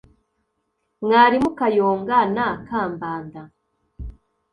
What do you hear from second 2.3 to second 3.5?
na kambanda